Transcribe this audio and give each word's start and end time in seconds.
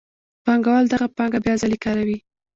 پانګوال 0.45 0.85
دغه 0.93 1.07
پانګه 1.17 1.39
بیا 1.43 1.53
ځلي 1.61 1.77
کاروي 1.83 2.17